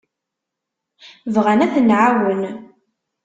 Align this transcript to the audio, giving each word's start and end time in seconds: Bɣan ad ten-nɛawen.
Bɣan 1.33 1.63
ad 1.65 1.71
ten-nɛawen. 1.73 2.41